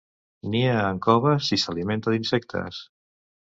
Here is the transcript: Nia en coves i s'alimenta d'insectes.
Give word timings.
Nia 0.55 0.71
en 0.85 1.01
coves 1.09 1.51
i 1.59 1.61
s'alimenta 1.65 2.17
d'insectes. 2.17 2.83